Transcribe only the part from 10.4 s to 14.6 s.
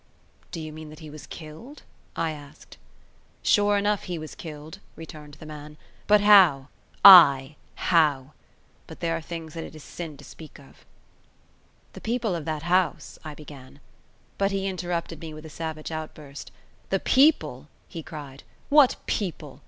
of." "The people of that house..." I began. But